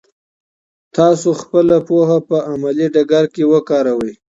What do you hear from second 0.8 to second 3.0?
تاسو خپله پوهه په عملي